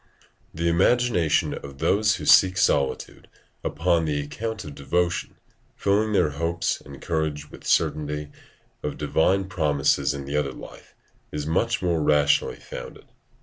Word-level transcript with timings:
The 0.51 0.67
imagination 0.67 1.53
of 1.53 1.77
those 1.77 2.15
who 2.15 2.25
seek 2.25 2.57
solitude 2.57 3.27
upon 3.63 4.05
the 4.05 4.19
account 4.19 4.65
of 4.65 4.73
devotion, 4.73 5.35
filling 5.75 6.11
their 6.13 6.31
hopes 6.31 6.81
and 6.83 6.99
courage 6.99 7.51
with 7.51 7.67
certainty 7.67 8.31
of 8.81 8.97
divine 8.97 9.43
promises 9.47 10.15
in 10.15 10.25
the 10.25 10.35
other 10.35 10.53
life, 10.53 10.95
is 11.31 11.45
much 11.45 11.83
more 11.83 12.01
rationally 12.01 12.55
founded. 12.55 13.05